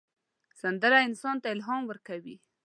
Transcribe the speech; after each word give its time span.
سندره 0.61 0.97
انسان 1.07 1.35
ته 1.41 1.47
الهام 1.55 1.81
ورکوي 1.85 2.35